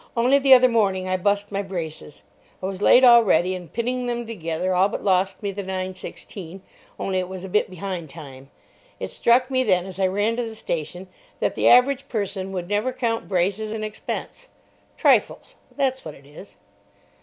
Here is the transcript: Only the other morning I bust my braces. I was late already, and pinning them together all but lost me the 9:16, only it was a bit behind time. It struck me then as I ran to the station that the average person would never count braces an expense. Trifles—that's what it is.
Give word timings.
Only 0.17 0.39
the 0.39 0.55
other 0.55 0.67
morning 0.67 1.07
I 1.07 1.15
bust 1.15 1.51
my 1.51 1.61
braces. 1.61 2.23
I 2.59 2.65
was 2.65 2.81
late 2.81 3.03
already, 3.03 3.53
and 3.53 3.71
pinning 3.71 4.07
them 4.07 4.25
together 4.25 4.73
all 4.73 4.89
but 4.89 5.03
lost 5.03 5.43
me 5.43 5.51
the 5.51 5.63
9:16, 5.63 6.61
only 6.97 7.19
it 7.19 7.29
was 7.29 7.43
a 7.43 7.47
bit 7.47 7.69
behind 7.69 8.09
time. 8.09 8.49
It 8.99 9.09
struck 9.11 9.51
me 9.51 9.63
then 9.63 9.85
as 9.85 9.99
I 9.99 10.07
ran 10.07 10.37
to 10.37 10.43
the 10.49 10.55
station 10.55 11.07
that 11.39 11.53
the 11.53 11.67
average 11.69 12.09
person 12.09 12.51
would 12.51 12.67
never 12.67 12.91
count 12.91 13.27
braces 13.29 13.71
an 13.71 13.83
expense. 13.83 14.47
Trifles—that's 14.97 16.03
what 16.03 16.15
it 16.15 16.25
is. 16.25 16.55